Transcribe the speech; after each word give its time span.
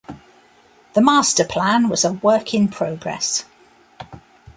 The 0.95 1.01
master 1.01 1.45
plan 1.45 1.87
was 1.87 2.03
a 2.03 2.13
work 2.13 2.55
in 2.55 2.69
progress. 2.69 3.45